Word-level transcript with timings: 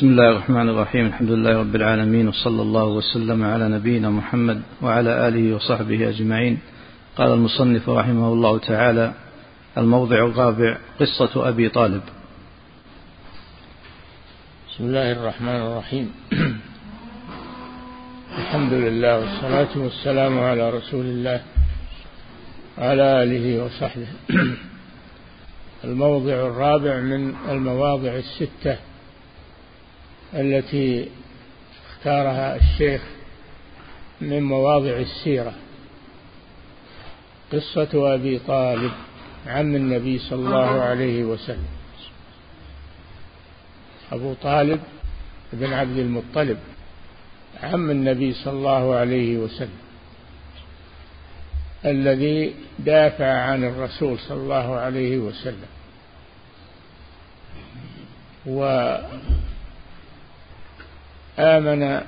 بسم 0.00 0.08
الله 0.08 0.30
الرحمن 0.30 0.68
الرحيم. 0.68 1.06
الحمد 1.06 1.30
لله 1.30 1.58
رب 1.58 1.76
العالمين 1.76 2.28
وصلى 2.28 2.62
الله 2.62 2.84
وسلم 2.84 3.44
على 3.44 3.68
نبينا 3.68 4.10
محمد 4.10 4.62
وعلى 4.82 5.28
آله 5.28 5.54
وصحبه 5.56 6.08
أجمعين. 6.08 6.58
قال 7.16 7.32
المصنف 7.32 7.88
رحمه 7.88 8.32
الله 8.32 8.58
تعالى 8.58 9.14
الموضع 9.78 10.16
الرابع 10.16 10.78
قصة 11.00 11.48
أبي 11.48 11.68
طالب. 11.68 12.02
بسم 14.68 14.84
الله 14.84 15.12
الرحمن 15.12 15.60
الرحيم. 15.68 16.12
الحمد 18.38 18.72
لله 18.72 19.20
والصلاة 19.20 19.78
والسلام 19.78 20.38
على 20.38 20.70
رسول 20.70 21.04
الله 21.04 21.40
وعلى 22.78 23.22
آله 23.22 23.64
وصحبه. 23.64 24.08
الموضع 25.84 26.32
الرابع 26.32 27.00
من 27.00 27.34
المواضع 27.50 28.12
الستة 28.16 28.89
التي 30.34 31.08
اختارها 31.90 32.56
الشيخ 32.56 33.02
من 34.20 34.42
مواضع 34.42 34.96
السيرة. 34.96 35.52
قصة 37.52 38.14
أبي 38.14 38.38
طالب 38.38 38.92
عم 39.46 39.74
النبي 39.74 40.18
صلى 40.18 40.38
الله 40.38 40.82
عليه 40.82 41.24
وسلم. 41.24 41.68
أبو 44.12 44.34
طالب 44.34 44.80
بن 45.52 45.72
عبد 45.72 45.98
المطلب 45.98 46.58
عم 47.62 47.90
النبي 47.90 48.32
صلى 48.32 48.52
الله 48.52 48.94
عليه 48.94 49.36
وسلم. 49.36 49.78
الذي 51.84 52.54
دافع 52.78 53.32
عن 53.32 53.64
الرسول 53.64 54.18
صلى 54.18 54.40
الله 54.40 54.76
عليه 54.76 55.18
وسلم. 55.18 55.68
وآمن 61.40 62.00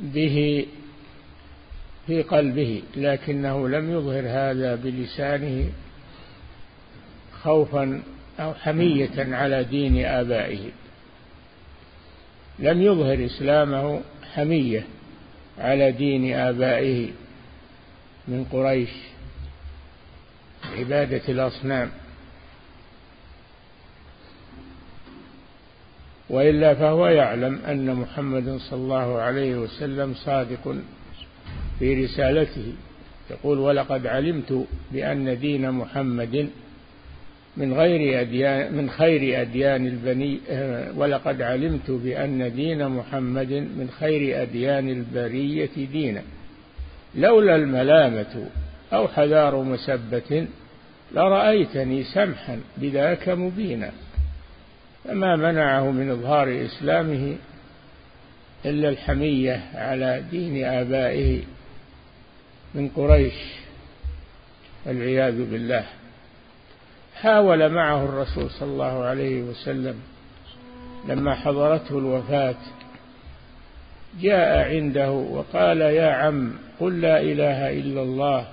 به 0.00 0.66
في 2.06 2.22
قلبه 2.22 2.82
لكنه 2.96 3.68
لم 3.68 3.92
يظهر 3.92 4.22
هذا 4.26 4.74
بلسانه 4.74 5.68
خوفا 7.42 8.02
أو 8.40 8.54
حمية 8.54 9.34
على 9.34 9.64
دين 9.64 10.04
آبائه. 10.06 10.70
لم 12.58 12.82
يظهر 12.82 13.26
إسلامه 13.26 14.00
حمية 14.34 14.84
على 15.58 15.92
دين 15.92 16.34
آبائه 16.34 17.08
من 18.28 18.44
قريش. 18.52 18.90
عبادة 20.78 21.22
الأصنام. 21.28 21.90
وإلا 26.32 26.74
فهو 26.74 27.06
يعلم 27.06 27.58
أن 27.68 27.94
محمدا 27.94 28.58
صلى 28.58 28.78
الله 28.78 29.18
عليه 29.18 29.56
وسلم 29.56 30.14
صادق 30.14 30.76
في 31.78 32.04
رسالته. 32.04 32.72
يقول 33.30 33.58
ولقد 33.58 34.06
علمت 34.06 34.66
بأن 34.92 35.38
دين 35.38 35.70
محمد 35.70 36.48
من 37.56 37.72
غير 37.72 38.20
أديان 38.20 38.74
من 38.74 38.90
خير 38.90 39.40
أديان 39.40 39.86
البني 39.86 40.38
ولقد 40.96 41.42
علمت 41.42 41.90
بأن 41.90 42.54
دين 42.54 42.88
محمد 42.88 43.52
من 43.52 43.88
خير 44.00 44.42
أديان 44.42 44.88
البرية 44.88 45.70
دينا. 45.92 46.22
لولا 47.14 47.56
الملامة 47.56 48.46
أو 48.92 49.08
حذار 49.08 49.62
مسبة 49.62 50.46
لرأيتني 51.14 52.02
سمحا 52.02 52.60
بذاك 52.76 53.28
مبينا. 53.28 53.90
فما 55.04 55.36
منعه 55.36 55.90
من 55.90 56.10
إظهار 56.10 56.64
إسلامه 56.66 57.36
إلا 58.64 58.88
الحمية 58.88 59.62
على 59.74 60.24
دين 60.30 60.64
آبائه 60.64 61.42
من 62.74 62.88
قريش 62.88 63.34
والعياذ 64.86 65.50
بالله. 65.50 65.84
حاول 67.14 67.68
معه 67.68 68.04
الرسول 68.04 68.50
صلى 68.50 68.68
الله 68.68 69.04
عليه 69.04 69.42
وسلم 69.42 70.00
لما 71.08 71.34
حضرته 71.34 71.98
الوفاة. 71.98 72.56
جاء 74.20 74.68
عنده 74.74 75.10
وقال 75.10 75.80
يا 75.80 76.12
عم 76.12 76.52
قل 76.80 77.00
لا 77.00 77.20
إله 77.20 77.70
إلا 77.80 78.02
الله 78.02 78.46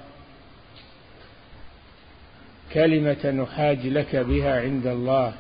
كلمة 2.74 3.32
نحاج 3.32 3.88
لك 3.88 4.16
بها 4.16 4.62
عند 4.62 4.88
الله. 4.88 5.34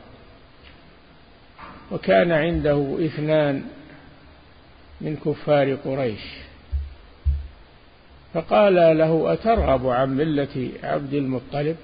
وكان 1.91 2.31
عنده 2.31 2.97
اثنان 3.05 3.63
من 5.01 5.15
كفار 5.15 5.75
قريش. 5.75 6.21
فقال 8.33 8.75
له 8.97 9.33
أترغب 9.33 9.87
عن 9.87 10.17
ملة 10.17 10.69
عبد 10.83 11.13
المطلب؟ 11.13 11.77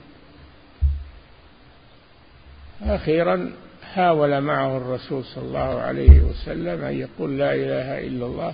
أخيرا 2.82 3.52
حاول 3.84 4.42
معه 4.42 4.78
الرسول 4.78 5.26
صلى 5.26 5.44
الله 5.44 5.80
عليه 5.82 6.22
وسلم 6.22 6.84
أن 6.84 7.00
يقول 7.00 7.38
لا 7.38 7.54
إله 7.56 8.08
إلا 8.08 8.26
الله 8.26 8.54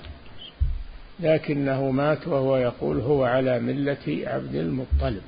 لكنه 1.19 1.91
مات 1.91 2.27
وهو 2.27 2.57
يقول 2.57 2.99
هو 2.99 3.23
على 3.23 3.59
ملة 3.59 4.23
عبد 4.27 4.55
المطلب. 4.55 5.21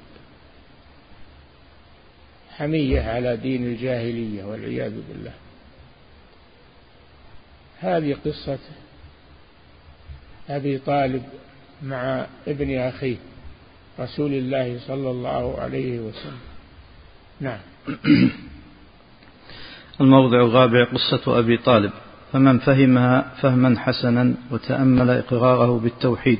حمية 2.51 3.01
على 3.01 3.38
دين 3.38 3.66
الجاهلية 3.66 4.44
والعياذ 4.44 4.94
بالله. 5.09 5.33
هذه 7.83 8.17
قصة 8.25 8.59
أبي 10.49 10.77
طالب 10.77 11.23
مع 11.83 12.25
ابن 12.47 12.77
أخيه 12.77 13.17
رسول 13.99 14.33
الله 14.33 14.79
صلى 14.88 15.09
الله 15.11 15.59
عليه 15.59 15.99
وسلم. 15.99 16.39
نعم. 17.41 17.59
الموضع 20.01 20.38
الرابع 20.38 20.83
قصة 20.83 21.39
أبي 21.39 21.57
طالب. 21.57 21.91
فمن 22.33 22.59
فهمها 22.59 23.33
فهما 23.41 23.79
حسنا 23.79 24.33
وتأمل 24.51 25.09
إقراره 25.09 25.79
بالتوحيد 25.79 26.39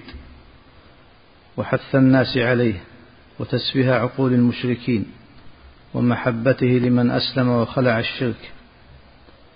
وحث 1.58 1.96
الناس 1.96 2.38
عليه 2.38 2.84
وتسفيه 3.40 3.92
عقول 3.92 4.34
المشركين 4.34 5.06
ومحبته 5.94 6.66
لمن 6.66 7.12
أسلم 7.12 7.50
وخلع 7.50 8.00
الشرك 8.00 8.52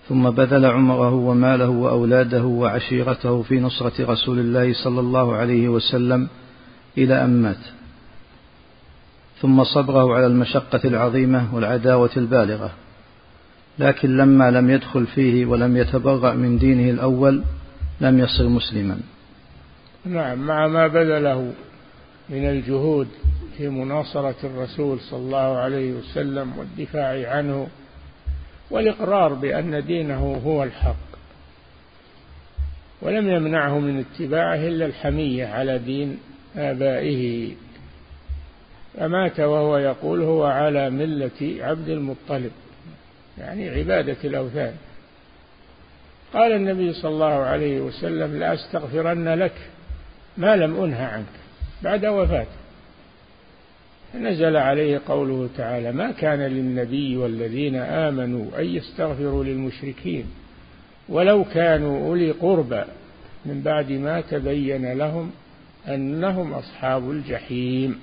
ثم 0.09 0.29
بذل 0.29 0.65
عمره 0.65 1.13
وماله 1.13 1.69
وأولاده 1.69 2.43
وعشيرته 2.43 3.41
في 3.41 3.59
نصرة 3.59 4.11
رسول 4.11 4.39
الله 4.39 4.73
صلى 4.83 4.99
الله 4.99 5.35
عليه 5.35 5.69
وسلم 5.69 6.27
إلى 6.97 7.23
أن 7.23 7.41
مات. 7.41 7.65
ثم 9.41 9.63
صبره 9.63 10.15
على 10.15 10.25
المشقة 10.25 10.79
العظيمة 10.85 11.55
والعداوة 11.55 12.09
البالغة. 12.17 12.71
لكن 13.79 14.17
لما 14.17 14.51
لم 14.51 14.69
يدخل 14.69 15.05
فيه 15.05 15.45
ولم 15.45 15.77
يتبرأ 15.77 16.33
من 16.33 16.57
دينه 16.57 16.89
الأول 16.89 17.43
لم 18.01 18.19
يصر 18.19 18.47
مسلما. 18.47 18.99
نعم 20.05 20.39
مع 20.39 20.67
ما 20.67 20.87
بذله 20.87 21.53
من 22.29 22.49
الجهود 22.49 23.07
في 23.57 23.69
مناصرة 23.69 24.35
الرسول 24.43 24.99
صلى 24.99 25.19
الله 25.19 25.57
عليه 25.57 25.93
وسلم 25.93 26.53
والدفاع 26.57 27.37
عنه 27.37 27.67
والإقرار 28.69 29.33
بأن 29.33 29.85
دينه 29.85 30.41
هو 30.45 30.63
الحق. 30.63 31.07
ولم 33.01 33.29
يمنعه 33.29 33.79
من 33.79 33.99
اتباعه 33.99 34.55
إلا 34.55 34.85
الحمية 34.85 35.45
على 35.45 35.77
دين 35.77 36.19
آبائه. 36.57 37.51
فمات 38.97 39.39
وهو 39.39 39.77
يقول 39.77 40.21
هو 40.21 40.45
على 40.45 40.89
ملة 40.89 41.57
عبد 41.59 41.89
المطلب 41.89 42.51
يعني 43.37 43.69
عبادة 43.69 44.17
الأوثان. 44.23 44.73
قال 46.33 46.51
النبي 46.51 46.93
صلى 46.93 47.11
الله 47.11 47.33
عليه 47.33 47.81
وسلم 47.81 48.39
لأستغفرن 48.39 49.29
لك 49.29 49.55
ما 50.37 50.55
لم 50.55 50.83
أنه 50.83 51.05
عنك 51.05 51.25
بعد 51.83 52.05
وفاته. 52.05 52.66
نزل 54.15 54.55
عليه 54.55 55.01
قوله 55.07 55.49
تعالى 55.57 55.91
ما 55.91 56.11
كان 56.11 56.39
للنبي 56.39 57.17
والذين 57.17 57.75
آمنوا 57.75 58.59
أن 58.59 58.65
يستغفروا 58.65 59.43
للمشركين 59.43 60.25
ولو 61.09 61.43
كانوا 61.43 62.07
أولي 62.07 62.31
قربى 62.31 62.83
من 63.45 63.61
بعد 63.61 63.91
ما 63.91 64.21
تبين 64.21 64.93
لهم 64.93 65.31
أنهم 65.87 66.53
أصحاب 66.53 67.11
الجحيم 67.11 67.99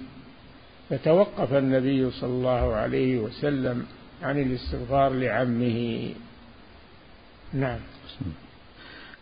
فتوقف 0.91 1.55
النبي 1.55 2.11
صلى 2.11 2.31
الله 2.31 2.75
عليه 2.75 3.19
وسلم 3.19 3.85
عن 4.23 4.43
الاستغفار 4.43 5.13
لعمه. 5.13 6.09
نعم. 7.53 7.79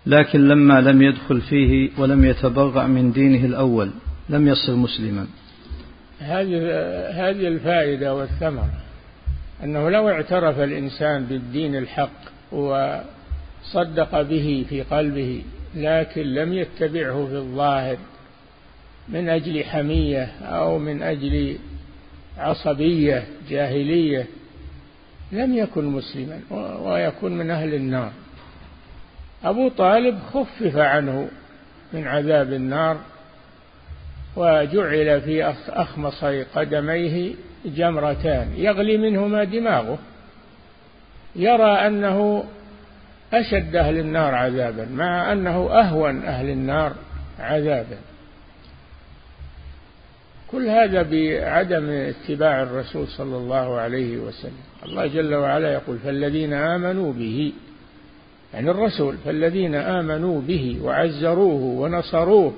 لكن 0.06 0.49
لما 0.49 0.81
لم 0.81 1.02
يدخل 1.02 1.40
فيه 1.40 1.90
ولم 1.99 2.25
يتبرأ 2.25 2.87
من 2.87 3.12
دينه 3.12 3.44
الأول 3.44 3.90
لم 4.29 4.49
يصر 4.49 4.75
مسلما. 4.75 5.26
هذه 6.23 6.57
هذه 7.11 7.49
الفائدة 7.49 8.15
والثمرة 8.15 8.71
أنه 9.65 9.91
لو 9.91 10.09
اعترف 10.09 10.59
الإنسان 10.59 11.25
بالدين 11.25 11.77
الحق 11.77 12.23
صدق 13.63 14.23
به 14.23 14.67
في 14.69 14.83
قلبه 14.83 15.43
لكن 15.75 16.23
لم 16.23 16.53
يتبعه 16.53 17.27
في 17.27 17.35
الظاهر 17.35 17.97
من 19.09 19.29
أجل 19.29 19.65
حمية 19.65 20.25
أو 20.43 20.79
من 20.79 21.03
أجل 21.03 21.59
عصبية 22.39 23.25
جاهلية 23.49 24.27
لم 25.33 25.57
يكن 25.57 25.85
مسلما 25.85 26.41
ويكون 26.81 27.33
من 27.33 27.51
أهل 27.51 27.75
النار. 27.75 28.13
أبو 29.45 29.69
طالب 29.69 30.19
خفف 30.19 30.77
عنه 30.77 31.29
من 31.93 32.07
عذاب 32.07 32.53
النار 32.53 33.01
وجعل 34.37 35.20
في 35.20 35.55
أخمصي 35.69 36.43
قدميه 36.43 37.34
جمرتان 37.64 38.49
يغلي 38.56 38.96
منهما 38.96 39.44
دماغه 39.44 39.99
يرى 41.37 41.73
أنه 41.73 42.44
أشد 43.32 43.76
أهل 43.76 43.99
النار 43.99 44.34
عذابا 44.34 44.84
مع 44.84 45.32
أنه 45.32 45.81
أهون 45.81 46.23
أهل 46.23 46.49
النار 46.49 46.93
عذابا. 47.38 47.99
كل 50.50 50.69
هذا 50.69 51.02
بعدم 51.02 51.90
اتباع 51.90 52.62
الرسول 52.62 53.08
صلى 53.08 53.37
الله 53.37 53.81
عليه 53.81 54.17
وسلم. 54.17 54.62
الله 54.84 55.06
جل 55.06 55.34
وعلا 55.34 55.73
يقول 55.73 55.99
فالذين 55.99 56.52
آمنوا 56.52 57.12
به 57.12 57.52
يعني 58.55 58.70
الرسول 58.70 59.17
فالذين 59.25 59.75
آمنوا 59.75 60.40
به 60.40 60.79
وعزروه 60.82 61.62
ونصروه 61.62 62.55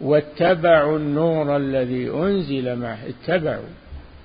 واتبعوا 0.00 0.98
النور 0.98 1.56
الذي 1.56 2.10
أنزل 2.10 2.76
معه. 2.76 2.98
اتبعوا. 3.08 3.68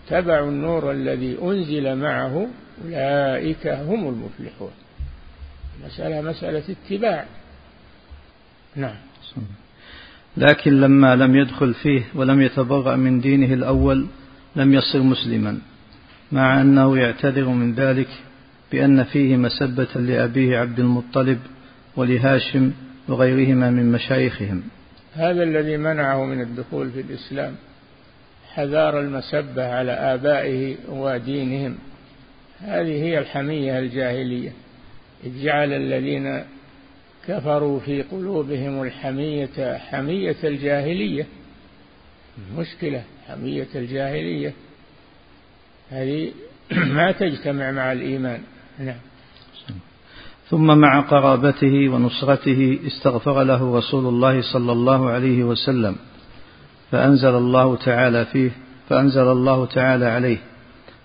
اتبعوا 0.06 0.50
النور 0.50 0.92
الذي 0.92 1.38
أنزل 1.42 1.96
معه. 1.96 2.48
أولئك 2.86 3.68
هم 3.68 4.08
المفلحون. 4.08 4.72
مسألة 5.86 6.22
مسألة 6.22 6.64
اتباع. 6.70 7.26
نعم. 8.76 8.96
لكن 10.38 10.82
لما 10.82 11.16
لم 11.16 11.36
يدخل 11.36 11.74
فيه 11.74 12.04
ولم 12.16 12.42
يتبرأ 12.42 12.96
من 12.96 13.22
دينه 13.22 13.54
الأول 13.54 14.08
لم 14.56 14.74
يصر 14.74 15.00
مسلما 15.00 15.60
مع 16.32 16.62
أنه 16.62 16.98
يعتذر 16.98 17.48
من 17.48 17.74
ذلك 17.74 18.08
بأن 18.72 19.04
فيه 19.04 19.38
مسبة 19.38 19.88
لأبيه 19.96 20.58
عبد 20.58 20.80
المطلب 20.80 21.40
ولهاشم 21.96 22.72
وغيرهما 23.08 23.70
من 23.70 23.92
مشايخهم. 23.92 24.64
هذا 25.14 25.44
الذي 25.44 25.78
منعه 25.78 26.26
من 26.26 26.42
الدخول 26.42 26.92
في 26.92 27.02
الإسلام 27.02 27.56
حذار 28.54 29.00
المسبة 29.00 29.74
على 29.74 29.92
آبائه 29.92 30.76
ودينهم. 30.90 31.78
هذه 32.60 33.04
هي 33.04 33.20
الحمية 33.20 33.80
الجاهلية. 33.80 34.52
إذ 35.24 35.44
جعل 35.44 35.74
الذين 35.74 36.44
كفروا 37.28 37.80
في 37.80 38.02
قلوبهم 38.02 38.84
الحمية 38.84 39.78
حمية 39.78 40.36
الجاهلية. 40.44 41.26
مشكلة 42.58 43.04
حمية 43.28 43.68
الجاهلية. 43.76 44.54
هذه 45.90 46.32
ما 46.98 47.12
تجتمع 47.12 47.72
مع 47.72 47.92
الإيمان. 47.92 48.42
نعم. 48.80 49.11
ثم 50.52 50.78
مع 50.78 51.02
قرابته 51.02 51.90
ونصرته 51.90 52.80
استغفر 52.88 53.44
له 53.44 53.78
رسول 53.78 54.06
الله 54.06 54.42
صلى 54.42 54.72
الله 54.72 55.10
عليه 55.10 55.44
وسلم 55.44 55.96
فأنزل 56.92 57.36
الله 57.36 57.76
تعالى 57.76 58.26
فيه 58.26 58.52
فأنزل 58.90 59.28
الله 59.32 59.66
تعالى 59.66 60.06
عليه 60.06 60.38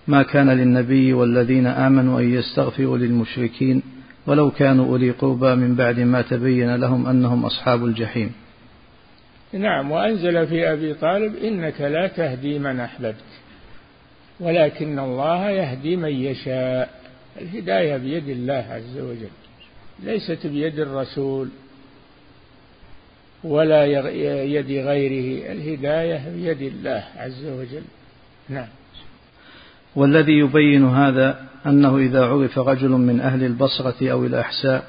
ما 0.09 0.23
كان 0.23 0.51
للنبي 0.51 1.13
والذين 1.13 1.67
آمنوا 1.67 2.21
أن 2.21 2.35
يستغفروا 2.35 2.99
للمشركين 2.99 3.83
ولو 4.27 4.51
كانوا 4.51 4.87
أولي 4.87 5.11
قربى 5.11 5.55
من 5.55 5.75
بعد 5.75 6.01
ما 6.01 6.23
تبين 6.23 6.75
لهم 6.77 7.07
أنهم 7.07 7.45
أصحاب 7.45 7.85
الجحيم. 7.85 8.33
نعم 9.53 9.91
وأنزل 9.91 10.47
في 10.47 10.73
أبي 10.73 10.95
طالب 10.95 11.37
إنك 11.37 11.81
لا 11.81 12.07
تهدي 12.07 12.59
من 12.59 12.81
أحببت 12.81 13.31
ولكن 14.41 14.99
الله 14.99 15.51
يهدي 15.51 15.97
من 15.97 16.13
يشاء. 16.13 17.06
الهداية 17.41 17.97
بيد 17.97 18.29
الله 18.29 18.67
عز 18.71 18.99
وجل. 18.99 19.35
ليست 20.03 20.47
بيد 20.47 20.79
الرسول 20.79 21.49
ولا 23.45 23.85
يد 24.45 24.71
غيره. 24.71 25.53
الهداية 25.53 26.29
بيد 26.29 26.63
الله 26.63 27.05
عز 27.17 27.45
وجل. 27.45 27.83
نعم. 28.49 28.69
والذي 29.97 30.33
يبين 30.33 30.85
هذا 30.85 31.47
أنه 31.67 31.97
إذا 31.97 32.25
عرف 32.25 32.59
رجل 32.59 32.91
من 32.91 33.21
أهل 33.21 33.45
البصرة 33.45 34.11
أو 34.13 34.25
الأحساء 34.25 34.85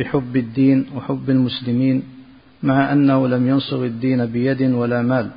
بحب 0.00 0.36
الدين 0.36 0.86
وحب 0.96 1.30
المسلمين 1.30 2.02
مع 2.62 2.92
أنه 2.92 3.28
لم 3.28 3.48
ينصر 3.48 3.76
الدين 3.76 4.26
بيد 4.26 4.62
ولا 4.62 5.02
مال 5.02 5.30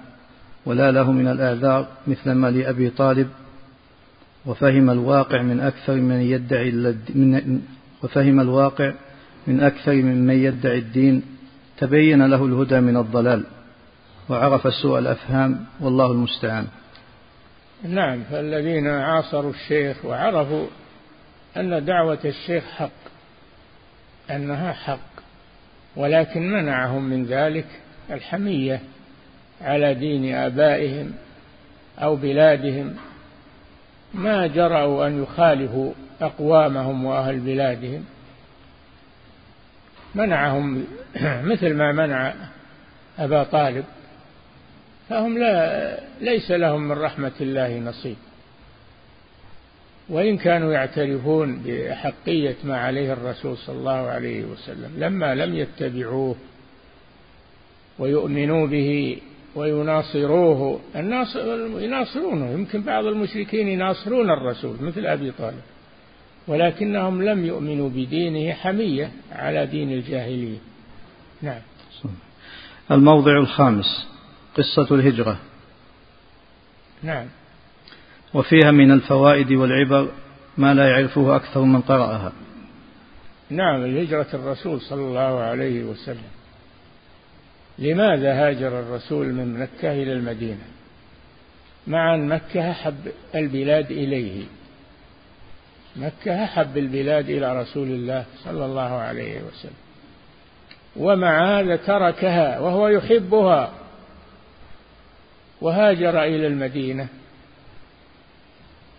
ولا 0.66 0.92
له 0.92 1.12
من 1.12 1.28
الآثار 1.28 1.88
مثل 2.08 2.32
ما 2.32 2.52
لأبي 2.52 2.90
طالب 2.90 3.28
وفهم 4.46 4.90
الواقع 4.90 5.42
من 5.42 5.60
أكثر 5.60 5.96
من 5.96 6.22
يدعي 6.22 6.72
من 7.16 7.62
وفهم 8.04 8.40
الواقع 8.40 8.94
من 9.48 9.60
أكثر 9.60 9.94
ممن 9.94 10.44
يدعي 10.44 10.78
الدين 10.78 11.24
تبين 11.78 12.26
له 12.26 12.46
الهدى 12.46 12.80
من 12.80 12.98
الضلال 12.98 13.44
وعرف 14.30 14.74
سوء 14.74 15.00
الأفهام 15.00 15.66
والله 15.80 16.12
المستعان. 16.12 16.68
نعم 17.84 18.24
فالذين 18.24 18.88
عاصروا 18.88 19.52
الشيخ 19.52 20.06
وعرفوا 20.06 20.68
أن 21.58 21.86
دعوة 21.86 22.20
الشيخ 22.26 22.64
حق 22.64 22.90
أنها 24.32 24.74
حق 24.74 25.16
ولكن 25.96 26.52
منعهم 26.52 27.04
من 27.04 27.26
ذلك 27.26 27.66
الحمية 28.12 28.82
على 29.62 29.94
دين 29.94 30.36
آبائهم 30.36 31.12
أو 32.00 32.16
بلادهم 32.16 32.96
ما 34.16 34.48
جرأوا 34.48 35.08
أن 35.08 35.24
يخالفوا 35.24 35.94
أقوامهم 36.22 37.06
وأهل 37.06 37.40
بلادهم. 37.40 38.06
منعهم 40.16 40.86
مثل 41.52 41.74
ما 41.74 41.92
منع 41.92 42.34
أبا 43.20 43.44
طالب 43.44 43.86
فهم 45.10 45.38
لا 45.38 46.00
ليس 46.22 46.52
لهم 46.52 46.82
من 46.82 46.98
رحمة 46.98 47.32
الله 47.42 47.80
نصيب. 47.80 48.18
وإن 50.10 50.38
كانوا 50.38 50.74
يعترفون 50.74 51.58
بأحقية 51.66 52.56
ما 52.64 52.78
عليه 52.78 53.14
الرسول 53.14 53.58
صلى 53.58 53.76
الله 53.76 54.08
عليه 54.08 54.44
وسلم 54.46 54.92
لما 54.98 55.36
لم 55.36 55.56
يتبعوه 55.56 56.36
ويؤمنوا 58.00 58.68
به 58.68 59.18
ويناصروه. 59.56 60.80
الناس 60.96 61.36
يناصرونه. 61.80 62.52
يمكن 62.52 62.82
بعض 62.82 63.06
المشركين 63.06 63.68
يناصرون 63.68 64.30
الرسول 64.30 64.76
مثل 64.82 65.06
أبي 65.06 65.32
طالب. 65.32 65.62
ولكنهم 66.48 67.24
لم 67.24 67.46
يؤمنوا 67.46 67.90
بدينه 67.90 68.54
حمية 68.54 69.12
على 69.32 69.66
دين 69.66 69.92
الجاهلية. 69.92 70.58
نعم. 71.42 71.62
الموضع 72.92 73.38
الخامس 73.38 74.08
قصة 74.58 74.96
الهجرة. 74.96 75.38
نعم. 77.04 77.26
وفيها 78.34 78.72
من 78.72 78.92
الفوائد 78.92 79.52
والعبر 79.52 80.08
ما 80.58 80.74
لا 80.74 80.88
يعرفه 80.90 81.36
أكثر 81.36 81.62
من 81.62 81.82
قرأها. 81.82 82.32
نعم. 83.50 83.86
الهجرة 83.86 84.28
الرسول 84.34 84.82
صلى 84.82 85.02
الله 85.02 85.40
عليه 85.40 85.84
وسلم. 85.84 86.35
لماذا 87.80 88.34
هاجر 88.34 88.80
الرسول 88.80 89.34
من 89.34 89.60
مكة 89.60 89.92
إلى 89.92 90.14
المدينة؟ 90.14 90.66
مع 91.88 92.16
أن 92.16 92.28
مكة 92.28 92.72
أحب 92.72 93.12
البلاد 93.36 93.92
إليه. 93.92 94.44
مكة 95.96 96.44
أحب 96.44 96.78
البلاد 96.78 97.30
إلى 97.30 97.62
رسول 97.62 97.88
الله 97.88 98.26
صلى 98.44 98.66
الله 98.66 98.82
عليه 98.82 99.42
وسلم. 99.42 99.74
ومع 100.96 101.60
هذا 101.60 101.76
تركها 101.76 102.60
وهو 102.60 102.88
يحبها. 102.88 103.74
وهاجر 105.62 106.24
إلى 106.24 106.48
المدينة. 106.48 107.08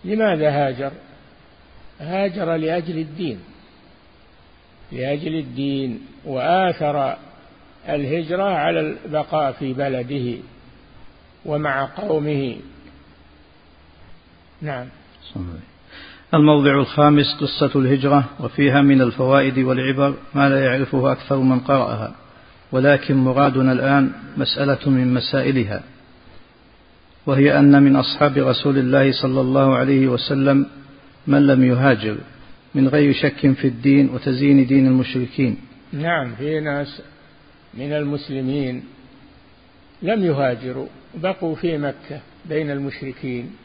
لماذا 0.04 0.50
هاجر؟ 0.50 0.92
هاجر 2.00 2.56
لأجل 2.56 2.99
الدين. 2.99 3.40
لأجل 4.92 5.35
الدين. 5.35 6.06
وآثر 6.25 7.16
الهجرة 7.88 8.45
على 8.45 8.81
البقاء 8.81 9.52
في 9.52 9.73
بلده 9.73 10.38
ومع 11.45 11.88
قومه. 11.97 12.57
نعم. 14.62 14.87
الموضع 16.35 16.81
الخامس 16.81 17.26
قصة 17.40 17.81
الهجرة 17.81 18.25
وفيها 18.40 18.83
من 18.83 19.02
الفوائد 19.02 19.59
والعبر 19.59 20.14
ما 20.35 20.49
لا 20.49 20.64
يعرفه 20.64 21.12
أكثر 21.12 21.37
من 21.37 21.61
قرأها 21.61 22.14
ولكن 22.73 23.16
مرادنا 23.16 23.73
الآن 23.73 24.12
مسألة 24.37 24.90
من 24.90 25.14
مسائلها 25.14 25.83
وهي 27.26 27.59
أن 27.59 27.83
من 27.83 27.97
أصحاب 27.97 28.38
رسول 28.38 28.78
الله 28.78 29.12
صلى 29.12 29.40
الله 29.40 29.76
عليه 29.76 30.09
وسلم 30.09 30.66
من 31.26 31.47
لم 31.47 31.64
يهاجر 31.64 32.16
من 32.75 32.88
غير 32.88 33.12
شك 33.12 33.52
في 33.52 33.66
الدين 33.66 34.11
وتزيين 34.11 34.66
دين 34.66 34.87
المشركين. 34.87 35.59
نعم 35.93 36.35
في 36.35 36.61
ناس 36.61 37.02
من 37.76 37.92
المسلمين 37.92 38.85
لم 40.02 40.25
يهاجروا 40.25 40.87
بقوا 41.14 41.54
في 41.54 41.78
مكة 41.78 42.21
بين 42.45 42.71
المشركين 42.71 43.56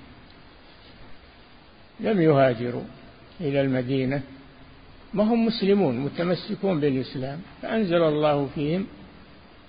لم 1.99 2.21
يهاجروا 2.21 2.83
إلى 3.41 3.61
المدينة 3.61 4.21
ما 5.13 5.23
هم 5.23 5.45
مسلمون 5.45 5.99
متمسكون 5.99 6.79
بالإسلام. 6.79 7.39
فأنزل 7.61 8.03
الله 8.03 8.49
فيهم 8.55 8.87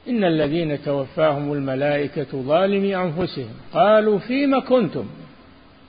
إن 0.08 0.24
الذين 0.24 0.82
توفاهم 0.82 1.52
الملائكة 1.52 2.42
ظالمي 2.42 2.96
أنفسهم. 2.96 3.54
قالوا 3.72 4.18
فيما 4.18 4.60
كنتم؟ 4.60 5.06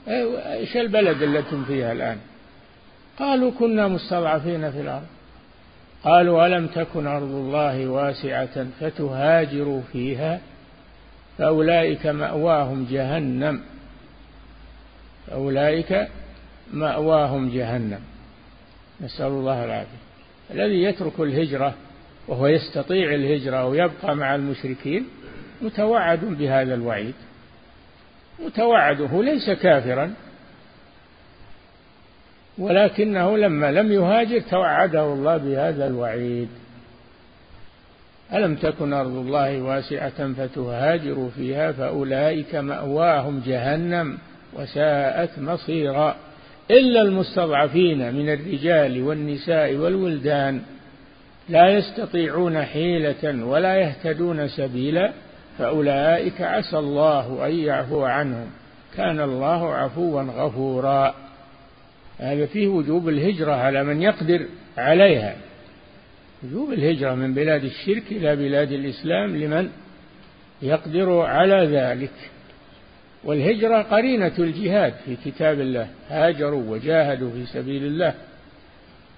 إيش 0.07 0.77
البلد 0.77 1.21
التي 1.21 1.65
فيها 1.67 1.91
الآن؟ 1.91 2.17
قالوا 3.19 3.51
كنا 3.51 3.87
مستضعفين 3.87 4.71
في 4.71 4.81
الأرض. 4.81 5.07
قالوا 6.03 6.47
ألم 6.47 6.67
تكن 6.67 7.07
أرض 7.07 7.31
الله 7.31 7.87
واسعة 7.87 8.65
فتهاجروا 8.79 9.81
فيها 9.91 10.41
فأولئك 11.37 12.05
مأواهم 12.05 12.87
جهنم 12.91 13.61
أولئك 15.31 16.07
مأواهم 16.73 17.49
جهنم. 17.49 17.99
نسأل 19.01 19.27
الله 19.27 19.65
العافية. 19.65 19.97
الذي 20.51 20.83
يترك 20.83 21.19
الهجرة 21.19 21.73
وهو 22.27 22.47
يستطيع 22.47 23.13
الهجرة 23.13 23.65
ويبقى 23.65 24.15
مع 24.15 24.35
المشركين 24.35 25.05
متوعد 25.61 26.25
بهذا 26.25 26.73
الوعيد. 26.73 27.13
متوعده 28.45 29.23
ليس 29.23 29.49
كافرا. 29.49 30.13
ولكنه 32.57 33.37
لما 33.37 33.71
لم 33.71 33.91
يهاجر 33.91 34.39
توعده 34.39 35.13
الله 35.13 35.37
بهذا 35.37 35.87
الوعيد. 35.87 36.49
ألم 38.33 38.55
تكن 38.55 38.93
أرض 38.93 39.15
الله 39.15 39.61
واسعة 39.61 40.33
فتهاجروا 40.33 41.29
فيها 41.29 41.71
فأولئك 41.71 42.55
مأواهم 42.55 43.41
جهنم 43.45 44.17
وساءت 44.53 45.39
مصيرا. 45.39 46.15
إلا 46.71 47.01
المستضعفين 47.01 48.13
من 48.13 48.29
الرجال 48.33 49.03
والنساء 49.03 49.75
والولدان 49.75 50.61
لا 51.49 51.69
يستطيعون 51.69 52.61
حيلة 52.61 53.45
ولا 53.45 53.75
يهتدون 53.75 54.47
سبيلا 54.47 55.11
فأولئك 55.57 56.41
عسى 56.41 56.77
الله 56.77 57.45
أن 57.45 57.55
يعفو 57.55 58.03
عنهم. 58.03 58.47
كان 58.95 59.19
الله 59.19 59.73
عفوا 59.73 60.21
غفورا. 60.21 61.22
هذا 62.17 62.45
فيه 62.45 62.67
وجوب 62.67 63.09
الهجرة 63.09 63.51
على 63.51 63.83
من 63.83 64.01
يقدر 64.01 64.45
عليها. 64.77 65.35
وجوب 66.43 66.73
الهجرة 66.73 67.15
من 67.15 67.33
بلاد 67.33 67.63
الشرك 67.63 68.03
إلى 68.11 68.35
بلاد 68.35 68.71
الإسلام 68.71 69.37
لمن 69.37 69.69
يقدر 70.61 71.19
على 71.19 71.67
ذلك. 71.77 72.11
والهجرة 73.23 73.81
قرينة 73.81 74.33
الجهاد 74.39 74.93
في 75.05 75.15
كتاب 75.25 75.59
الله. 75.59 75.87
هاجروا 76.09 76.63
وجاهدوا 76.71 77.31
في 77.31 77.45
سبيل 77.45 77.83
الله. 77.83 78.13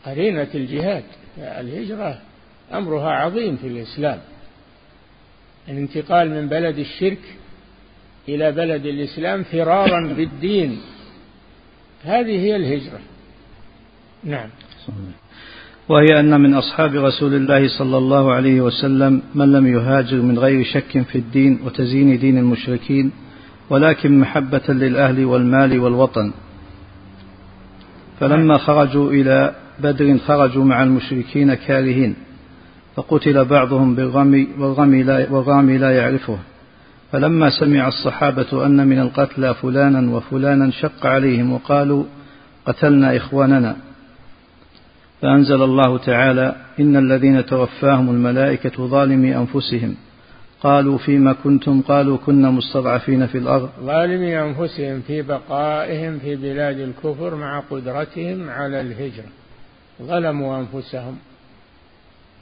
قرينة 0.05 0.47
الجهاد. 0.55 1.03
الهجرة 1.37 2.21
أمرها 2.73 3.09
عظيم 3.11 3.57
في 3.57 3.67
الإسلام. 3.67 4.19
الانتقال 5.69 6.29
من 6.29 6.47
بلد 6.47 6.77
الشرك 6.77 7.21
إلى 8.29 8.51
بلد 8.51 8.85
الإسلام 8.85 9.43
فرارا 9.43 10.13
بالدين. 10.13 10.81
هذه 12.05 12.39
هي 12.39 12.55
الهجرة. 12.55 13.00
نعم. 14.24 14.50
وهي 15.89 16.19
أن 16.19 16.41
من 16.41 16.53
أصحاب 16.53 16.95
رسول 16.95 17.33
الله 17.33 17.67
صلى 17.77 17.97
الله 17.97 18.33
عليه 18.33 18.62
وسلم 18.62 19.21
من 19.35 19.51
لم 19.51 19.67
يهاجر 19.67 20.21
من 20.21 20.39
غير 20.39 20.63
شك 20.63 21.01
في 21.01 21.17
الدين 21.17 21.59
وتزيين 21.65 22.19
دين 22.19 22.38
المشركين 22.38 23.12
ولكن 23.69 24.19
محبة 24.19 24.62
للأهل 24.69 25.25
والمال 25.25 25.79
والوطن. 25.79 26.31
فلما 28.19 28.57
خرجوا 28.57 29.12
إلى 29.12 29.55
بدر 29.79 30.17
خرجوا 30.17 30.63
مع 30.63 30.83
المشركين 30.83 31.53
كارهين 31.53 32.15
فقتل 32.95 33.45
بعضهم 33.45 33.95
بالرمي 33.95 34.47
والرمي 34.59 35.03
لا, 35.03 35.31
والرامي 35.31 35.77
لا 35.77 35.91
يعرفه. 35.97 36.38
فلما 37.15 37.50
سمع 37.50 37.88
الصحابة 37.88 38.65
أن 38.65 38.88
من 38.88 39.00
القتلى 39.00 39.53
فلانا 39.53 40.15
وفلانا 40.15 40.72
شق 40.72 41.05
عليهم 41.05 41.53
وقالوا 41.53 42.03
قتلنا 42.65 43.17
إخواننا 43.17 43.75
فأنزل 45.22 45.63
الله 45.63 45.98
تعالى 45.98 46.55
إن 46.79 46.95
الذين 46.98 47.45
توفاهم 47.45 48.10
الملائكة 48.10 48.88
ظالمي 48.88 49.38
أنفسهم. 49.38 49.95
قالوا 50.62 50.98
فيما 50.98 51.34
كنتم؟ 51.43 51.81
قالوا 51.81 52.17
كنا 52.17 52.51
مستضعفين 52.51 53.27
في 53.27 53.38
الأرض. 53.38 53.69
ظالمي 53.81 54.39
أنفسهم 54.41 55.01
في 55.07 55.22
بقائهم 55.22 56.19
في 56.19 56.36
بلاد 56.36 56.79
الكفر 56.79 57.36
مع 57.36 57.60
قدرتهم 57.60 58.50
على 58.50 58.81
الهجرة. 58.81 59.29
ظلموا 60.01 60.60
أنفسهم. 60.60 61.17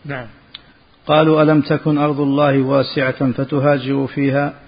نعم. 0.05 0.27
قالوا 1.07 1.41
ألم 1.41 1.61
تكن 1.61 1.97
أرض 1.97 2.19
الله 2.19 2.61
واسعة 2.61 3.31
فتهاجروا 3.31 4.07
فيها؟ 4.07 4.62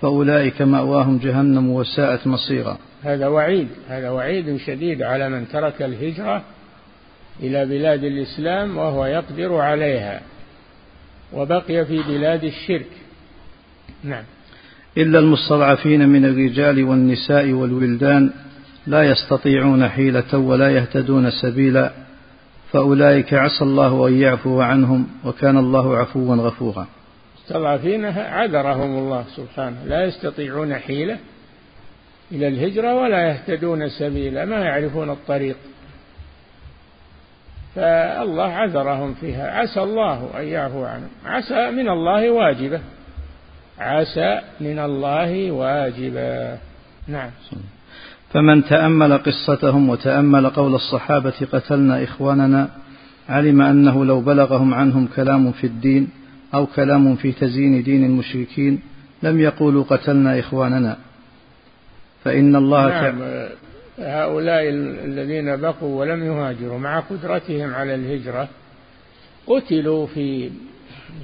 فأولئك 0.00 0.62
مأواهم 0.62 1.18
جهنم 1.18 1.70
وساءت 1.70 2.26
مصيرا. 2.26 2.78
هذا 3.02 3.26
وعيد 3.26 3.68
هذا 3.88 4.10
وعيد 4.10 4.56
شديد 4.56 5.02
على 5.02 5.28
من 5.28 5.48
ترك 5.48 5.82
الهجرة 5.82 6.42
إلى 7.40 7.66
بلاد 7.66 8.04
الإسلام 8.04 8.76
وهو 8.76 9.06
يقدر 9.06 9.54
عليها 9.54 10.20
وبقي 11.32 11.84
في 11.84 12.02
بلاد 12.02 12.44
الشرك. 12.44 12.90
نعم. 14.04 14.24
إلا 14.98 15.18
المستضعفين 15.18 16.08
من 16.08 16.24
الرجال 16.24 16.84
والنساء 16.84 17.52
والولدان 17.52 18.30
لا 18.86 19.02
يستطيعون 19.02 19.88
حيلة 19.88 20.38
ولا 20.38 20.70
يهتدون 20.70 21.30
سبيلا 21.30 21.92
فأولئك 22.72 23.34
عسى 23.34 23.64
الله 23.64 24.08
أن 24.08 24.18
يعفو 24.18 24.60
عنهم 24.60 25.06
وكان 25.24 25.56
الله 25.56 25.96
عفوا 25.96 26.36
غفورا. 26.36 26.86
مستضعفين 27.46 28.04
عذرهم 28.04 28.98
الله 28.98 29.24
سبحانه. 29.36 29.76
لا 29.86 30.04
يستطيعون 30.04 30.74
حيلة 30.74 31.18
إلى 32.32 32.48
الهجرة 32.48 32.94
ولا 32.94 33.28
يهتدون 33.28 33.88
سبيلا 33.88 34.44
ما 34.44 34.56
يعرفون 34.56 35.10
الطريق. 35.10 35.56
فالله 37.74 38.52
عذرهم 38.52 39.14
فيها. 39.14 39.50
عسى 39.50 39.82
الله 39.82 40.30
أن 40.38 40.44
يعفو 40.44 40.84
عنهم. 40.84 41.08
عسى 41.24 41.70
من 41.70 41.88
الله 41.88 42.30
واجبة. 42.30 42.80
عسى 43.78 44.40
من 44.60 44.78
الله 44.78 45.50
واجبة. 45.50 46.58
نعم. 47.08 47.30
فمن 48.32 48.64
تأمل 48.64 49.18
قصتهم 49.18 49.88
وتأمل 49.88 50.50
قول 50.50 50.74
الصحابة 50.74 51.34
قتلنا 51.52 52.04
إخواننا 52.04 52.68
علم 53.28 53.60
أنه 53.62 54.04
لو 54.04 54.20
بلغهم 54.20 54.74
عنهم 54.74 55.08
كلام 55.16 55.52
في 55.52 55.66
الدين 55.66 56.25
أو 56.56 56.66
كلام 56.66 57.16
في 57.16 57.32
تزيين 57.32 57.82
دين 57.82 58.04
المشركين 58.04 58.80
لم 59.22 59.40
يقولوا 59.40 59.84
قتلنا 59.84 60.38
إخواننا. 60.38 60.96
فإن 62.24 62.56
الله 62.56 62.88
نعم 62.88 63.48
هؤلاء 63.98 64.68
الذين 65.04 65.56
بقوا 65.56 66.00
ولم 66.00 66.24
يهاجروا 66.24 66.78
مع 66.78 67.00
قدرتهم 67.00 67.74
على 67.74 67.94
الهجرة 67.94 68.48
قتلوا 69.46 70.06
في 70.06 70.50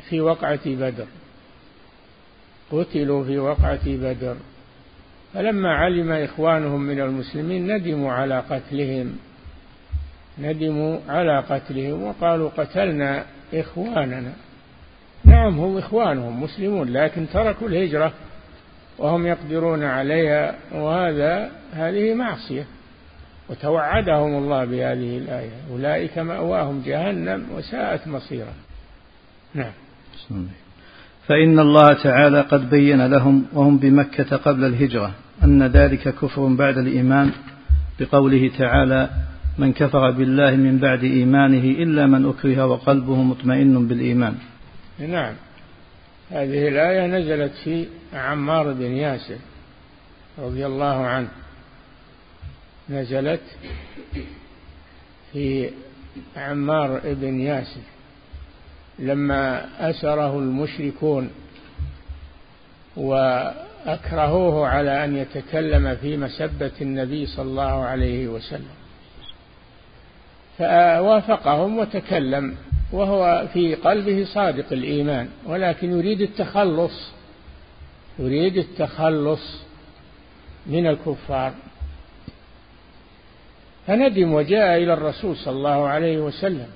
في 0.09 0.21
وقعة 0.21 0.61
بدر. 0.67 1.07
قتلوا 2.71 3.25
في 3.25 3.39
وقعة 3.39 3.87
بدر. 3.87 4.37
فلما 5.35 5.75
علم 5.75 6.13
إخوانهم 6.13 6.81
من 6.83 7.01
المسلمين 7.01 7.77
ندموا 7.77 8.13
على 8.13 8.39
قتلهم. 8.51 9.13
ندموا 10.39 10.99
على 11.09 11.39
قتلهم 11.51 12.03
وقالوا 12.03 12.51
قتلنا 12.57 13.25
إخواننا. 13.55 14.33
نعم 15.25 15.59
هم 15.59 15.79
إخوانهم 15.79 16.43
مسلمون 16.43 16.89
لكن 16.89 17.27
تركوا 17.33 17.69
الهجرة 17.69 18.13
وهم 18.99 19.27
يقدرون 19.27 19.85
عليها 19.85 20.55
وهذا 20.73 21.51
هذه 21.73 22.15
معصية. 22.15 22.67
وتوعدهم 23.53 24.39
الله 24.39 24.65
بهذه 24.65 25.19
الآية 25.19 25.51
أولئك 25.71 26.19
مأواهم 26.19 26.83
جهنم 26.87 27.47
وساءت 27.55 28.09
مصيرا 28.09 28.53
نعم. 29.55 29.73
فإن 31.27 31.59
الله 31.59 31.93
تعالى 31.93 32.41
قد 32.41 32.71
بين 32.71 33.07
لهم 33.07 33.45
وهم 33.53 33.79
بمكة 33.79 34.37
قبل 34.37 34.65
الهجرة 34.65 35.11
أن 35.45 35.63
ذلك 35.63 36.15
كفر 36.15 36.47
بعد 36.47 36.79
الإيمان 36.79 37.31
بقوله 38.01 38.51
تعالى 38.59 39.11
من 39.59 39.73
كفر 39.73 40.11
بالله 40.11 40.51
من 40.51 40.79
بعد 40.79 41.05
إيمانه 41.05 41.65
إلا 41.83 42.07
من 42.07 42.29
أكره 42.29 42.67
وقلبه 42.67 43.23
مطمئن 43.23 43.89
بالإيمان 43.89 44.35
نعم. 44.99 45.35
هذه 46.31 46.69
الآية 46.69 47.07
نزلت 47.07 47.53
في 47.53 47.87
عمار 48.15 48.73
بن 48.73 48.97
ياسر 48.97 49.39
رضي 50.39 50.67
الله 50.67 51.07
عنه. 51.07 51.29
نزلت 52.91 53.43
في 55.33 55.71
عمار 56.37 57.01
بن 57.05 57.41
ياسر 57.41 57.81
لما 58.99 59.69
أسره 59.91 60.39
المشركون 60.39 61.31
وأكرهوه 62.97 64.69
على 64.69 65.05
أن 65.05 65.17
يتكلم 65.17 65.97
في 65.97 66.17
مسبة 66.17 66.73
النبي 66.81 67.27
صلى 67.27 67.45
الله 67.45 67.85
عليه 67.85 68.29
وسلم. 68.29 68.75
فوافقهم 70.59 71.79
وتكلم. 71.79 72.57
وهو 72.93 73.49
في 73.53 73.75
قلبه 73.75 74.25
صادق 74.25 74.73
الإيمان 74.73 75.29
ولكن 75.47 75.99
يريد 75.99 76.21
التخلص 76.21 77.13
يريد 78.19 78.57
التخلص 78.57 79.63
من 80.67 80.87
الكفار. 80.87 81.53
فندم 83.87 84.33
وجاء 84.33 84.77
إلى 84.77 84.93
الرسول 84.93 85.37
صلى 85.37 85.57
الله 85.57 85.89
عليه 85.89 86.19
وسلم 86.19 86.67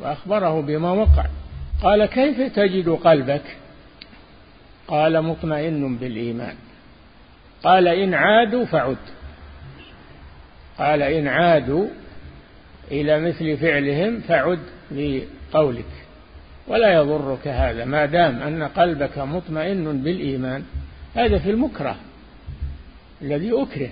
وأخبره 0.00 0.60
بما 0.60 0.92
وقع. 0.92 1.26
قال 1.82 2.06
كيف 2.06 2.40
تجد 2.40 2.88
قلبك؟ 2.88 3.56
قال 4.88 5.22
مطمئن 5.22 5.96
بالإيمان. 5.96 6.54
قال 7.62 7.88
إن 7.88 8.14
عادوا 8.14 8.64
فعد. 8.64 8.96
قال 10.78 11.02
إن 11.02 11.28
عادوا 11.28 11.86
إلى 12.90 13.20
مثل 13.20 13.56
فعلهم 13.56 14.20
فعد 14.20 14.58
بقولك 15.52 15.84
ولا 16.68 16.92
يضرك 16.94 17.48
هذا 17.48 17.84
ما 17.84 18.06
دام 18.06 18.42
أن 18.42 18.62
قلبك 18.62 19.18
مطمئن 19.18 20.02
بالإيمان 20.02 20.62
هذا 21.14 21.38
في 21.38 21.50
المكره 21.50 21.96
الذي 23.22 23.52
أكره 23.52 23.90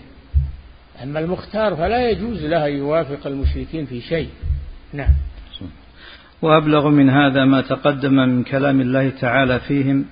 أما 1.03 1.21
المختار 1.21 1.77
فلا 1.77 2.11
يجوز 2.11 2.45
له 2.45 2.67
يوافق 2.67 3.27
المشركين 3.27 3.87
في 3.87 4.01
شيء. 4.01 4.29
نعم. 4.93 5.09
وأبلغ 6.43 6.89
من 6.89 7.11
هذا 7.11 7.45
ما 7.45 7.61
تقدم 7.61 8.13
من 8.15 8.45
كلام 8.45 8.81
الله 8.81 9.11
تعالى 9.11 9.61
فيهم 9.61 10.05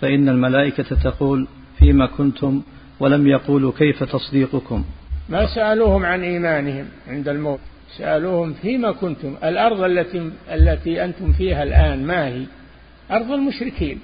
فإن 0.00 0.28
الملائكة 0.28 0.96
تقول 1.02 1.48
فيما 1.78 2.06
كنتم 2.06 2.62
ولم 3.00 3.26
يقولوا 3.26 3.72
كيف 3.78 4.04
تصديقكم. 4.04 4.84
ما 5.28 5.46
سألوهم 5.54 6.04
عن 6.06 6.22
إيمانهم 6.22 6.86
عند 7.08 7.28
الموت. 7.28 7.60
سألوهم 7.98 8.52
فيما 8.52 8.92
كنتم. 8.92 9.36
الأرض 9.44 9.80
التي 9.82 10.30
التي 10.52 11.04
أنتم 11.04 11.32
فيها 11.32 11.62
الآن 11.62 12.06
ما 12.06 12.28
هي؟ 12.28 12.42
أرض 13.10 13.32
المشركين. 13.32 14.00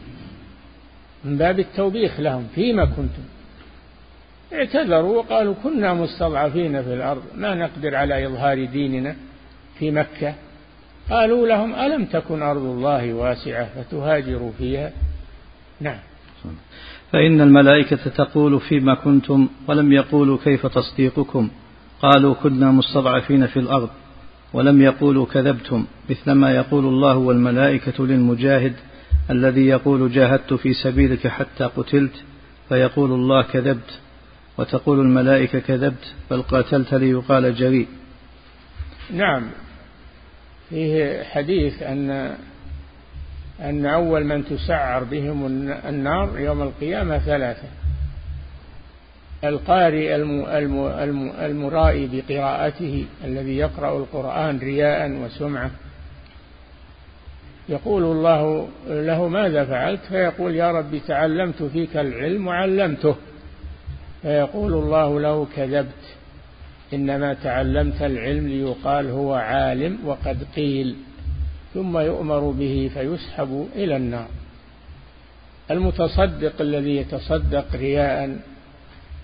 من 1.25 1.37
باب 1.37 1.59
التوبيخ 1.59 2.21
لهم 2.21 2.47
فيما 2.55 2.85
كنتم. 2.85 3.23
اعتذروا 4.53 5.17
وقالوا 5.17 5.55
كنا 5.63 5.95
مستضعفين 5.95 6.83
في 6.83 6.95
الأرض 6.95 7.23
ما 7.37 7.55
نقدر 7.55 7.95
على 7.95 8.27
إظهار 8.27 8.65
ديننا 8.65 9.17
في 9.79 9.91
مكة. 9.91 10.35
قالوا 11.11 11.47
لهم 11.47 11.75
ألم 11.75 12.05
تكن 12.05 12.43
أرض 12.43 12.63
الله 12.63 13.13
واسعة 13.13 13.69
فتهاجروا 13.75 14.53
فيها؟ 14.59 14.93
نعم. 15.81 15.99
فإن 17.13 17.41
الملائكة 17.41 17.97
تقول 17.97 18.61
فيما 18.61 18.95
كنتم 18.95 19.49
ولم 19.69 19.93
يقولوا 19.93 20.39
كيف 20.45 20.67
تصديقكم. 20.67 21.51
قالوا 22.03 22.35
كنا 22.35 22.71
مستضعفين 22.71 23.47
في 23.47 23.59
الأرض 23.59 23.91
ولم 24.53 24.83
يقولوا 24.83 25.27
كذبتم 25.27 25.87
مثلما 26.11 26.55
يقول 26.55 26.85
الله 26.85 27.17
والملائكة 27.17 28.07
للمجاهد 28.07 28.75
الذي 29.31 29.67
يقول 29.67 30.13
جاهدت 30.13 30.55
في 30.55 30.75
سبيلك 30.75 31.29
حتى 31.29 31.65
قتلت 31.65 32.13
فيقول 32.69 33.13
الله 33.13 33.43
كذبت 33.43 33.99
وتقول 34.59 35.01
الملائكة 35.01 35.59
كذبت 35.59 36.15
بل 36.31 36.43
قاتلت 36.43 36.95
ليقال 36.95 37.55
جريء. 37.55 37.89
نعم. 39.11 39.51
فيه 40.71 41.23
حديث 41.23 41.83
أن 41.83 42.37
أن 43.61 43.87
أول 43.87 44.25
من 44.25 44.45
تسعر 44.45 45.05
بهم 45.05 45.47
النار 45.89 46.39
يوم 46.39 46.63
القيامة 46.63 47.19
ثلاثة. 47.19 47.69
القارئ 49.45 50.17
المرائي 51.47 52.09
بقراءته 52.13 53.07
الذي 53.25 53.57
يقرأ 53.57 53.99
القرآن 53.99 54.59
رياء 54.59 55.11
وسمعة. 55.11 55.71
يقول 57.69 58.03
الله 58.03 58.69
له 58.89 59.29
ماذا 59.29 59.65
فعلت؟ 59.65 60.01
فيقول 60.09 60.55
يا 60.55 60.73
رب 60.73 61.01
تعلمت 61.07 61.63
فيك 61.63 61.97
العلم 61.97 62.47
وعلمته. 62.47 63.17
فيقول 64.23 64.73
الله 64.73 65.21
له 65.21 65.47
كذبت. 65.57 66.17
إنما 66.95 67.35
تعلمت 67.35 68.03
العلم 68.03 68.49
ليقال 68.49 69.11
هو 69.11 69.35
عالم 69.35 69.99
وقد 70.05 70.39
قيل. 70.57 70.97
ثم 71.75 71.99
يؤمر 71.99 72.51
به 72.51 72.91
فيسحب 72.95 73.69
إلى 73.77 73.97
النار. 73.97 74.29
المتصدق 75.71 76.61
الذي 76.61 76.97
يتصدق 76.97 77.67
رياء 77.75 78.39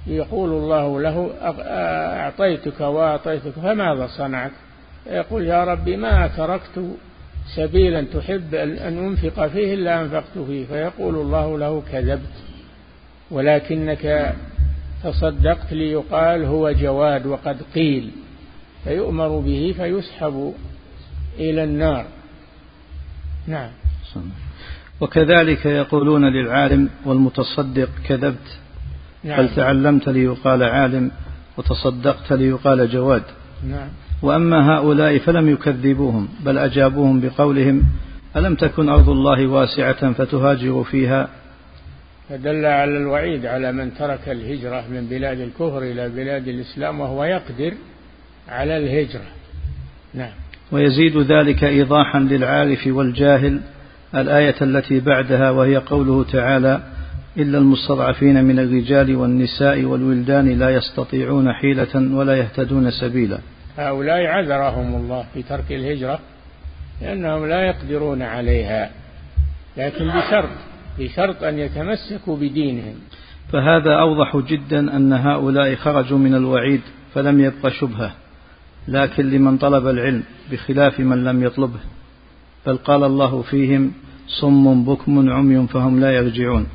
يقول 0.07 0.51
الله 0.51 1.01
له 1.01 1.31
أعطيتك 1.41 2.81
وأعطيتك 2.81 3.53
فماذا 3.53 4.07
صنعت؟ 4.07 4.51
يقول 5.07 5.47
يا 5.47 5.65
ربي 5.65 5.97
ما 5.97 6.27
تركت 6.27 6.97
سبيلا 7.57 8.03
تحب 8.03 8.55
أن 8.55 8.99
أنفق 8.99 9.47
فيه 9.47 9.75
إلا 9.75 10.03
أنفقت 10.03 10.39
فيه. 10.47 10.67
فيقول 10.67 11.15
الله 11.15 11.59
له 11.59 11.83
كذبت 11.93 12.33
ولكنك 13.31 14.35
تصدقت 15.05 15.73
ليقال 15.73 16.45
هو 16.45 16.73
جواد 16.73 17.27
وقد 17.27 17.57
قيل 17.75 18.11
فيؤمر 18.85 19.39
به 19.39 19.75
فيسحب 19.77 20.55
إلى 21.39 21.65
النار. 21.65 22.07
نعم. 23.47 23.71
وكذلك 25.01 25.67
يقولون 25.67 26.25
للعالم 26.25 26.89
والمتصدق 27.05 27.89
كذبت 28.09 28.59
نعم. 29.25 29.39
بل 29.39 29.55
تعلمت 29.55 30.09
ليقال 30.09 30.63
عالم 30.63 31.11
وتصدقت 31.57 32.33
ليقال 32.33 32.91
جواد 32.91 33.23
نعم. 33.69 33.89
وأما 34.23 34.77
هؤلاء 34.77 35.19
فلم 35.19 35.49
يكذبوهم 35.49 36.29
بل 36.45 36.59
أجابوهم 36.59 37.21
بقولهم 37.21 37.85
ألم 38.37 38.55
تكن 38.55 38.89
أرض 38.89 39.09
الله 39.09 39.47
واسعة 39.47 40.13
فتهاجروا 40.13 40.85
فيها 40.85 41.29
فدل 42.29 42.65
على 42.65 42.97
الوعيد 42.97 43.47
على 43.47 43.73
من 43.73 43.95
ترك 43.95 44.29
الهجرة 44.29 44.85
من 44.91 45.07
بلاد 45.11 45.41
الكفر 45.41 45.79
إلى 45.79 46.09
بلاد 46.09 46.49
الإسلام 46.49 47.01
وهو 47.01 47.25
يقدر 47.25 47.75
على 48.49 48.77
الهجرة 48.77 49.27
نعم 50.15 50.33
ويزيد 50.73 51.17
ذلك 51.17 51.65
إيضاحا 51.65 52.19
للعارف 52.19 52.87
والجاهل 52.87 53.61
الآية 54.15 54.55
التي 54.63 55.01
بعدها 55.01 55.51
وهي 55.51 55.77
قوله 55.77 56.25
تعالى 56.33 56.81
إلا 57.39 57.59
المستضعفين 57.59 58.45
من 58.45 58.59
الرجال 58.59 59.17
والنساء 59.17 59.85
والولدان 59.85 60.59
لا 60.59 60.71
يستطيعون 60.71 61.53
حيلة 61.53 62.17
ولا 62.17 62.35
يهتدون 62.37 62.91
سبيلا. 62.91 63.39
هؤلاء 63.79 64.27
عذرهم 64.27 64.95
الله 64.95 65.25
في 65.35 65.43
ترك 65.43 65.73
الهجرة 65.73 66.19
لأنهم 67.03 67.47
لا 67.47 67.67
يقدرون 67.67 68.23
عليها 68.23 68.91
لكن 69.77 70.09
بشرط 70.09 70.49
بشرط 70.99 71.43
أن 71.43 71.59
يتمسكوا 71.59 72.37
بدينهم. 72.37 72.95
فهذا 73.53 73.93
أوضح 74.01 74.37
جدا 74.37 74.97
أن 74.97 75.13
هؤلاء 75.13 75.75
خرجوا 75.75 76.19
من 76.19 76.35
الوعيد 76.35 76.81
فلم 77.15 77.41
يبق 77.41 77.69
شبهة 77.69 78.13
لكن 78.89 79.31
لمن 79.31 79.57
طلب 79.57 79.87
العلم 79.87 80.23
بخلاف 80.53 81.01
من 81.01 81.25
لم 81.25 81.43
يطلبه. 81.43 81.81
بل 82.67 82.77
قال 82.77 83.05
الله 83.05 83.43
فيهم 83.43 83.93
صم 84.41 84.85
بكم 84.85 85.31
عمي 85.31 85.67
فهم 85.67 86.01
لا 86.01 86.11
يرجعون. 86.11 86.67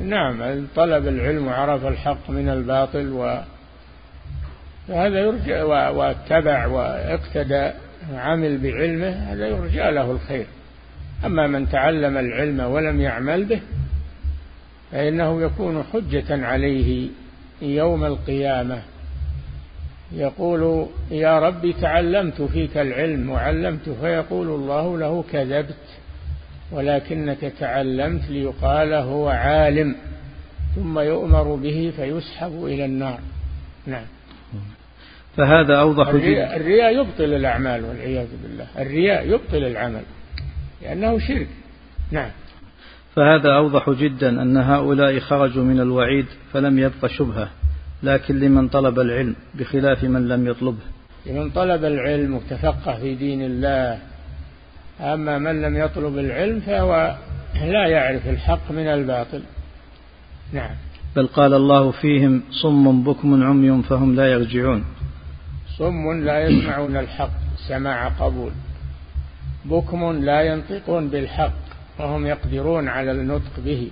نعم 0.00 0.66
طلب 0.76 1.08
العلم 1.08 1.46
وعرف 1.46 1.86
الحق 1.86 2.30
من 2.30 2.48
الباطل 2.48 3.12
و 3.12 3.40
فهذا 4.88 5.18
يرجى 5.18 5.62
واتبع 5.62 6.66
واقتدى 6.66 7.70
عمل 8.14 8.58
بعلمه 8.58 9.08
هذا 9.08 9.48
يرجى 9.48 9.90
له 9.90 10.10
الخير. 10.10 10.46
أما 11.24 11.46
من 11.46 11.68
تعلم 11.68 12.18
العلم 12.18 12.60
ولم 12.60 13.00
يعمل 13.00 13.44
به 13.44 13.60
فإنه 14.92 15.42
يكون 15.42 15.84
حجة 15.92 16.46
عليه 16.46 17.08
يوم 17.62 18.04
القيامة. 18.04 18.82
يقول 20.12 20.86
يا 21.10 21.38
رب 21.38 21.74
تعلمت 21.80 22.42
فيك 22.42 22.76
العلم 22.76 23.30
وعلمته 23.30 23.94
فيقول 24.00 24.46
الله 24.46 24.98
له 24.98 25.24
كذبت. 25.32 25.97
ولكنك 26.72 27.52
تعلمت 27.60 28.30
ليقال 28.30 28.92
هو 28.92 29.28
عالم 29.28 29.94
ثم 30.76 30.98
يؤمر 30.98 31.54
به 31.54 31.92
فيسحب 31.96 32.64
إلى 32.64 32.84
النار. 32.84 33.20
نعم. 33.86 34.04
فهذا 35.36 35.76
أوضح 35.76 36.08
الرياء, 36.08 36.56
الرياء 36.56 37.00
يبطل 37.00 37.34
الأعمال 37.34 37.84
والعياذ 37.84 38.28
بالله. 38.42 38.66
الرياء 38.78 39.26
يبطل 39.26 39.64
العمل 39.64 40.02
لأنه 40.82 41.18
شرك. 41.18 41.48
نعم. 42.10 42.30
فهذا 43.16 43.56
أوضح 43.56 43.90
جدا 43.90 44.42
أن 44.42 44.56
هؤلاء 44.56 45.18
خرجوا 45.18 45.64
من 45.64 45.80
الوعيد 45.80 46.26
فلم 46.52 46.78
يبق 46.78 47.06
شبهة 47.06 47.48
لكن 48.02 48.38
لمن 48.38 48.68
طلب 48.68 49.00
العلم 49.00 49.36
بخلاف 49.54 50.04
من 50.04 50.28
لم 50.28 50.46
يطلبه. 50.46 50.82
لمن 51.26 51.50
طلب 51.50 51.84
العلم 51.84 52.34
وتفقه 52.34 52.94
في 53.00 53.14
دين 53.14 53.42
الله 53.42 53.98
أما 55.00 55.38
من 55.38 55.62
لم 55.62 55.76
يطلب 55.76 56.18
العلم 56.18 56.60
فهو 56.60 57.16
لا 57.54 57.86
يعرف 57.86 58.28
الحق 58.28 58.70
من 58.70 58.86
الباطل. 58.86 59.42
نعم. 60.52 60.74
بل 61.16 61.26
قال 61.26 61.54
الله 61.54 61.90
فيهم 61.90 62.42
صم 62.50 63.04
بكم 63.04 63.44
عمي 63.44 63.82
فهم 63.82 64.16
لا 64.16 64.26
يرجعون. 64.26 64.84
صم 65.78 66.24
لا 66.24 66.40
يسمعون 66.40 66.96
الحق 66.96 67.30
سماع 67.68 68.08
قبول. 68.08 68.50
بكم 69.64 70.12
لا 70.12 70.42
ينطقون 70.42 71.08
بالحق 71.08 71.52
وهم 71.98 72.26
يقدرون 72.26 72.88
على 72.88 73.10
النطق 73.10 73.60
به. 73.64 73.90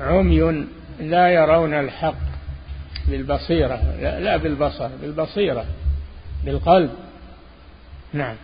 عمي 0.00 0.64
لا 1.00 1.28
يرون 1.28 1.74
الحق 1.74 2.28
بالبصيرة 3.08 3.80
لا, 4.00 4.20
لا 4.20 4.36
بالبصر 4.36 4.88
بالبصيرة 5.02 5.64
بالقلب. 6.44 6.90
نعم. 8.12 8.36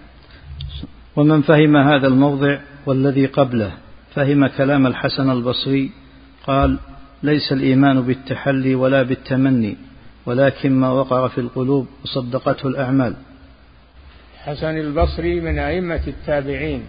ومن 1.17 1.43
فهم 1.43 1.77
هذا 1.77 2.07
الموضع 2.07 2.59
والذي 2.87 3.27
قبله 3.27 3.73
فهم 4.15 4.47
كلام 4.47 4.87
الحسن 4.87 5.31
البصري 5.31 5.91
قال 6.47 6.79
ليس 7.23 7.53
الإيمان 7.53 8.03
بالتحلي 8.03 8.75
ولا 8.75 9.03
بالتمني 9.03 9.77
ولكن 10.27 10.73
ما 10.73 10.91
وقر 10.91 11.29
في 11.29 11.41
القلوب 11.41 11.87
وصدقته 12.05 12.69
الأعمال. 12.69 13.15
حسن 14.45 14.79
البصري 14.79 15.41
من 15.41 15.59
أئمة 15.59 16.01
التابعين 16.07 16.83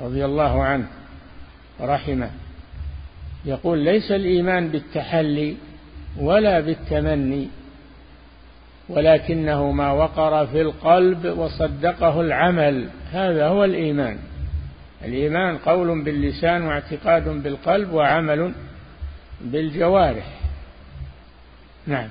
رضي 0.00 0.24
الله 0.24 0.62
عنه 0.62 0.86
ورحمه 1.80 2.30
يقول 3.44 3.78
ليس 3.78 4.12
الإيمان 4.12 4.68
بالتحلي 4.68 5.56
ولا 6.20 6.60
بالتمني 6.60 7.48
ولكنه 8.88 9.70
ما 9.70 9.92
وقر 9.92 10.46
في 10.46 10.60
القلب 10.60 11.38
وصدقه 11.38 12.20
العمل. 12.20 12.88
هذا 13.12 13.46
هو 13.46 13.64
الإيمان. 13.64 14.18
الإيمان 15.04 15.56
قول 15.56 16.04
باللسان 16.04 16.62
واعتقاد 16.62 17.42
بالقلب 17.42 17.92
وعمل 17.92 18.52
بالجوارح. 19.40 20.40
نعم. 21.86 22.08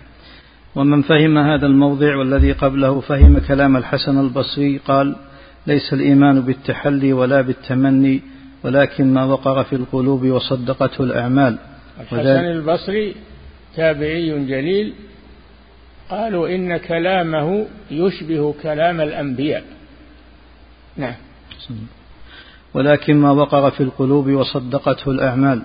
ومن 0.76 1.02
فهم 1.02 1.38
هذا 1.38 1.66
الموضع 1.66 2.16
والذي 2.16 2.52
قبله 2.52 3.00
فهم 3.00 3.40
كلام 3.40 3.78
الحسن 3.78 4.20
البصري 4.20 4.78
قال 4.78 5.16
ليس 5.68 5.94
الإيمان 5.94 6.42
بالتحلي 6.42 7.14
ولا 7.14 7.42
بالتمني 7.42 8.22
ولكن 8.64 9.14
ما 9.14 9.26
وقر 9.26 9.64
في 9.64 9.76
القلوب 9.76 10.26
وصدقته 10.26 11.04
الأعمال. 11.04 11.58
الحسن 12.00 12.46
البصري 12.46 13.16
تابعي 13.76 14.46
جليل 14.46 14.94
قالوا 16.10 16.50
إن 16.50 16.78
كلامه 16.78 17.68
يشبه 17.92 18.54
كلام 18.64 19.02
الأنبياء. 19.02 19.64
نعم. 20.98 21.16
ولكن 22.74 23.16
ما 23.16 23.32
وقر 23.32 23.72
في 23.72 23.84
القلوب 23.84 24.30
وصدقته 24.30 25.12
الأعمال 25.12 25.62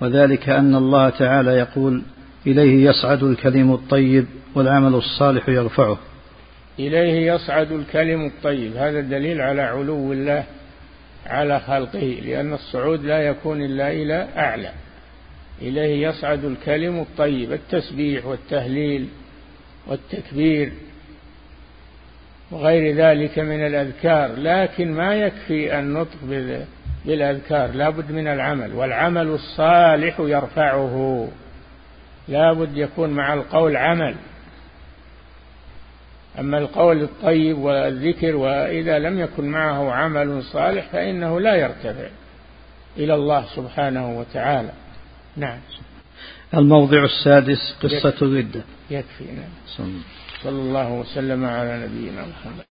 وذلك 0.00 0.48
أن 0.48 0.74
الله 0.74 1.10
تعالى 1.10 1.50
يقول 1.50 2.02
إليه 2.46 2.90
يصعد 2.90 3.22
الكلم 3.22 3.72
الطيب 3.72 4.26
والعمل 4.54 4.94
الصالح 4.94 5.48
يرفعه. 5.48 5.98
إليه 6.78 7.32
يصعد 7.32 7.72
الكلم 7.72 8.26
الطيب. 8.26 8.76
هذا 8.76 9.00
دليل 9.00 9.40
على 9.40 9.62
علو 9.62 10.12
الله 10.12 10.44
على 11.26 11.60
خلقه 11.60 12.18
لأن 12.24 12.52
الصعود 12.52 13.04
لا 13.04 13.18
يكون 13.18 13.62
إلا 13.62 13.92
إلى 13.92 14.28
أعلى. 14.36 14.72
إليه 15.62 16.08
يصعد 16.08 16.44
الكلم 16.44 17.00
الطيب 17.00 17.52
التسبيح 17.52 18.26
والتهليل 18.26 19.08
والتكبير 19.90 20.72
وغير 22.50 22.96
ذلك 22.96 23.38
من 23.38 23.66
الأذكار 23.66 24.32
لكن 24.36 24.92
ما 24.92 25.14
يكفي 25.14 25.78
النطق 25.78 26.18
بالأذكار 27.04 27.70
لا 27.70 27.90
بد 27.90 28.12
من 28.12 28.28
العمل 28.28 28.74
والعمل 28.74 29.26
الصالح 29.26 30.20
يرفعه. 30.20 31.28
لا 32.28 32.52
بد 32.52 32.76
يكون 32.76 33.10
مع 33.10 33.34
القول 33.34 33.76
عمل. 33.76 34.14
أما 36.38 36.58
القول 36.58 37.02
الطيب 37.02 37.58
والذكر 37.58 38.36
وإذا 38.36 38.98
لم 38.98 39.18
يكن 39.18 39.44
معه 39.44 39.92
عمل 39.92 40.42
صالح 40.42 40.88
فإنه 40.92 41.40
لا 41.40 41.54
يرتفع 41.54 42.08
إلى 42.96 43.14
الله 43.14 43.44
سبحانه 43.56 44.18
وتعالى. 44.18 44.72
نعم. 45.36 45.58
الموضع 46.54 47.04
السادس 47.04 47.74
قصة 47.82 48.14
الردة. 48.22 48.64
يكفي. 48.90 49.24
نعم 49.24 49.92
صلى 50.42 50.58
الله 50.58 50.92
وسلم 50.92 51.44
على 51.44 51.86
نبينا 51.86 52.26
محمد. 52.26 52.64